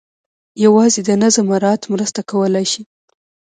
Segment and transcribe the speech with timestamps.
[0.63, 2.81] یوازې د نظم مراعات مرسته کولای شي.